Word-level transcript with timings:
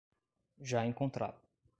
Já 0.59 0.83
encontrado 0.83 1.37